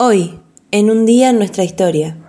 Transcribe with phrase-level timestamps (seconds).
[0.00, 0.38] Hoy,
[0.70, 2.27] en un día en nuestra historia.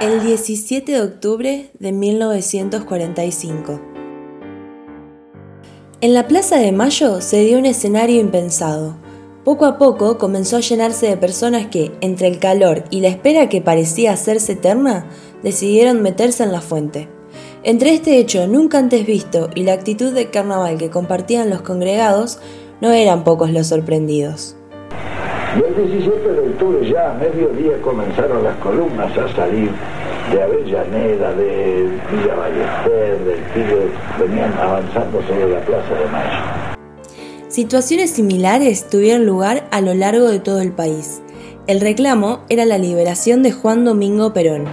[0.00, 3.80] El 17 de octubre de 1945.
[6.00, 8.96] En la Plaza de Mayo se dio un escenario impensado.
[9.44, 13.48] Poco a poco comenzó a llenarse de personas que, entre el calor y la espera
[13.48, 15.06] que parecía hacerse eterna,
[15.44, 17.08] decidieron meterse en la fuente.
[17.62, 22.40] Entre este hecho nunca antes visto y la actitud de carnaval que compartían los congregados,
[22.80, 24.56] no eran pocos los sorprendidos.
[25.56, 29.70] Y el 17 de octubre ya a mediodía comenzaron las columnas a salir
[30.32, 36.74] de Avellaneda, de Villa Ballester, del Tigre, venían avanzando sobre la Plaza de Mayo.
[37.48, 41.22] Situaciones similares tuvieron lugar a lo largo de todo el país.
[41.68, 44.64] El reclamo era la liberación de Juan Domingo Perón.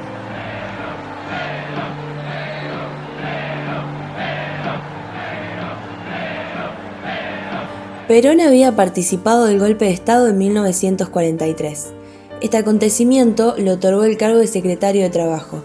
[8.07, 11.93] Perón había participado del golpe de Estado en 1943.
[12.41, 15.63] Este acontecimiento le otorgó el cargo de secretario de Trabajo,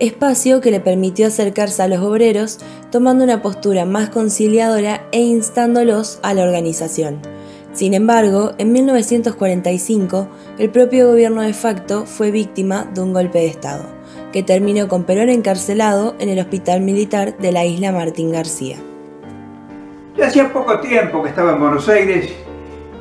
[0.00, 2.58] espacio que le permitió acercarse a los obreros
[2.90, 7.20] tomando una postura más conciliadora e instándolos a la organización.
[7.72, 10.28] Sin embargo, en 1945,
[10.58, 13.84] el propio gobierno de facto fue víctima de un golpe de Estado,
[14.32, 18.76] que terminó con Perón encarcelado en el hospital militar de la isla Martín García.
[20.16, 22.34] Ya hacía poco tiempo que estaba en Buenos Aires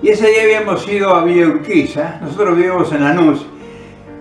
[0.02, 3.46] y ese día habíamos ido a Villa Urquiza, nosotros vivíamos en Lanús,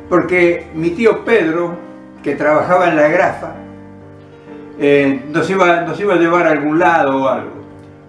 [0.09, 1.77] porque mi tío Pedro,
[2.23, 3.55] que trabajaba en la grafa,
[4.79, 7.51] eh, nos, iba, nos iba a llevar a algún lado o algo.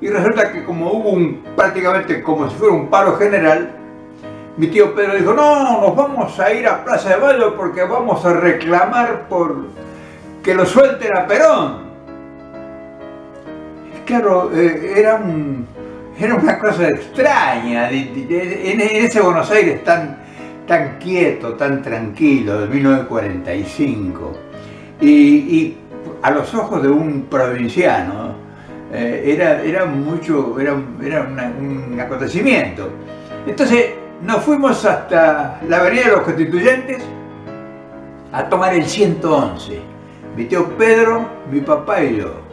[0.02, 3.72] Y resulta que como hubo un, prácticamente como si fuera un paro general,
[4.56, 8.24] mi tío Pedro dijo, no, nos vamos a ir a Plaza de Mayo porque vamos
[8.24, 9.56] a reclamar por
[10.44, 11.85] que lo suelten a Perón
[14.06, 15.22] claro, eh, era,
[16.18, 20.18] era una cosa extraña, en, ese Buenos Aires tan,
[20.68, 24.32] tan quieto, tan tranquilo, de 1945,
[25.02, 25.78] y,
[26.22, 28.36] a los ojos de un provinciano,
[28.92, 32.90] eh, era, era mucho, era, un acontecimiento.
[33.46, 33.92] Entonces
[34.24, 37.04] nos fuimos hasta la avenida de los constituyentes
[38.32, 39.80] a tomar el 111.
[40.36, 42.45] Mi tío Pedro, mi papá y yo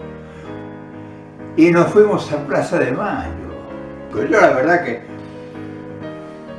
[1.56, 3.30] y nos fuimos a Plaza de Mayo.
[4.12, 5.00] Pero yo la verdad que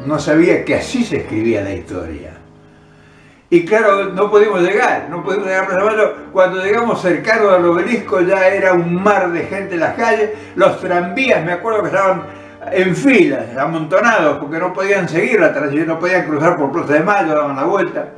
[0.06, 2.32] no sabía que así se escribía la historia.
[3.50, 6.14] Y claro, no pudimos llegar, no pudimos llegar a Plaza de Mayo.
[6.32, 10.32] Cuando llegamos cercano al obelisco ya era un mar de gente en las calles.
[10.56, 12.24] Los tranvías, me acuerdo que estaban
[12.72, 17.02] en filas, amontonados, porque no podían seguir la transición, no podían cruzar por Plaza de
[17.02, 18.10] Mayo, daban la vuelta.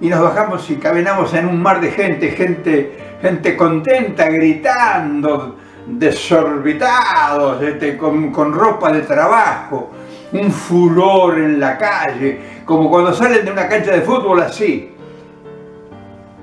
[0.00, 5.56] Y nos bajamos y caminamos en un mar de gente, gente gente contenta, gritando,
[5.86, 9.90] desorbitados, este, con, con ropa de trabajo,
[10.32, 14.90] un furor en la calle, como cuando salen de una cancha de fútbol así.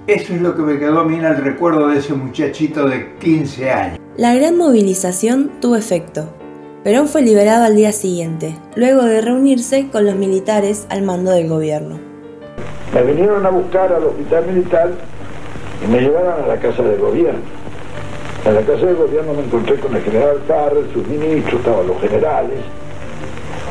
[0.05, 3.15] Eso es lo que me quedó a mí en el recuerdo de ese muchachito de
[3.15, 3.99] 15 años.
[4.15, 6.29] La gran movilización tuvo efecto.
[6.83, 11.49] Perón fue liberado al día siguiente, luego de reunirse con los militares al mando del
[11.49, 11.99] gobierno.
[12.97, 14.89] Me vinieron a buscar al hospital militar
[15.85, 17.41] y me llevaron a la casa del gobierno.
[18.43, 22.01] En la casa del gobierno me encontré con el general Farrell, sus ministros, estaban los
[22.01, 22.57] generales,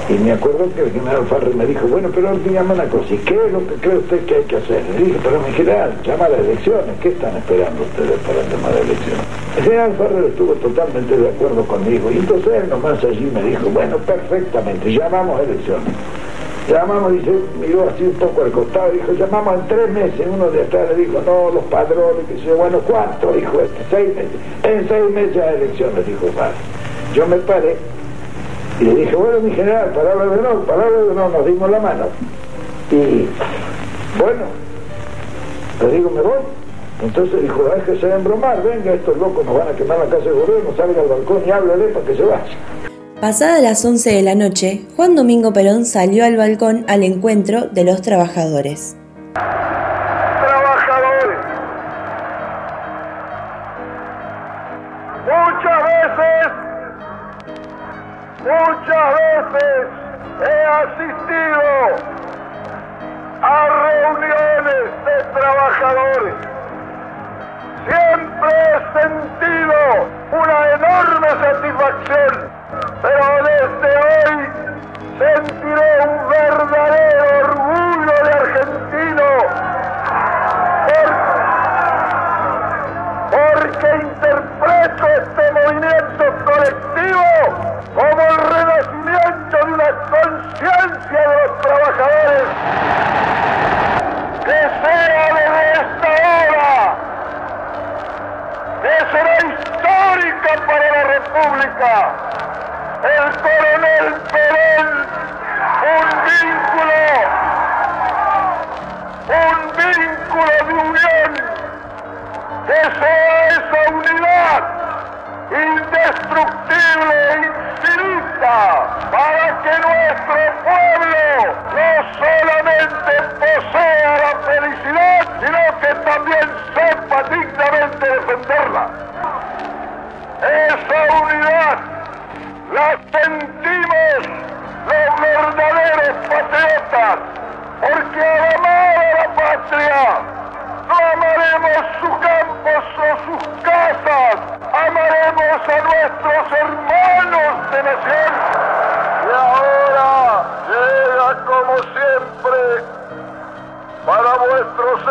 [0.09, 3.16] y me acuerdo que el general Farrell me dijo, bueno, pero dígame una cosa, ¿y
[3.19, 4.81] qué es lo que cree usted que hay que hacer?
[4.94, 8.76] Le dije, pero mi general, llama a las elecciones, ¿qué están esperando ustedes para llamar
[8.76, 9.26] a elecciones?
[9.56, 13.66] El general Farrell estuvo totalmente de acuerdo conmigo, y entonces él nomás allí me dijo,
[13.70, 15.93] bueno, perfectamente, llamamos elecciones.
[16.69, 20.62] Llamamos, dice, miró así un poco al costado, dijo, llamamos en tres meses, uno de
[20.62, 23.32] atrás le dijo, no, los padrones, que dice, bueno, ¿cuánto?
[23.32, 24.32] Dijo este, seis meses.
[24.64, 26.56] En seis meses a elecciones, dijo padre.
[27.14, 27.76] Yo me paré
[28.81, 31.79] y le dije, bueno, mi general, palabra de no, palabra de no, nos dimos la
[31.79, 32.06] mano.
[32.90, 33.29] Y
[34.19, 34.44] bueno,
[35.82, 36.38] le digo, me voy.
[37.00, 40.32] Entonces dijo, déjese de embromar, venga, estos locos nos van a quemar la casa de
[40.32, 42.95] gobierno, salga al balcón y háblale para que se vaya.
[43.20, 47.82] Pasada las 11 de la noche, Juan Domingo Perón salió al balcón al encuentro de
[47.82, 48.02] los.
[48.02, 48.94] Trabajadores,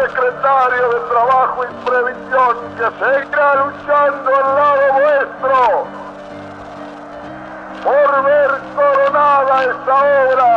[0.02, 5.88] secretario de Trabajo y Previsión, que seguirá luchando al lado vuestro
[7.84, 9.96] por ver coronada esta
[10.26, 10.54] obra,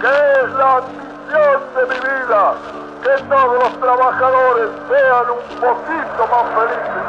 [0.00, 2.42] que es la ambición de mi vida,
[3.02, 7.02] que todos los trabajadores sean un poquito más felices.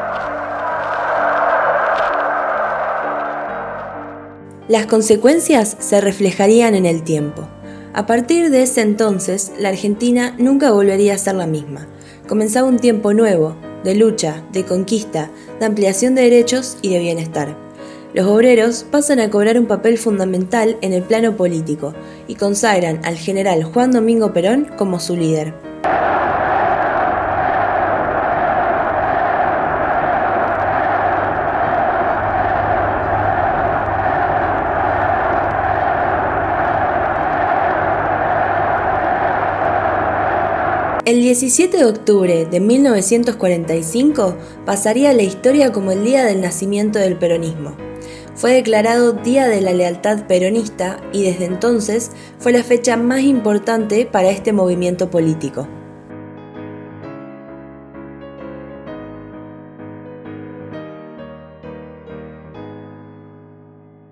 [4.68, 7.48] Las consecuencias se reflejarían en el tiempo.
[7.96, 11.88] A partir de ese entonces, la Argentina nunca volvería a ser la misma.
[12.28, 15.30] Comenzaba un tiempo nuevo, de lucha, de conquista,
[15.60, 17.56] de ampliación de derechos y de bienestar.
[18.16, 21.94] Los obreros pasan a cobrar un papel fundamental en el plano político
[22.28, 25.54] y consagran al general Juan Domingo Perón como su líder.
[41.06, 46.98] El 17 de octubre de 1945 pasaría a la historia como el día del nacimiento
[46.98, 47.76] del peronismo.
[48.36, 54.06] Fue declarado Día de la Lealtad Peronista y desde entonces fue la fecha más importante
[54.06, 55.68] para este movimiento político.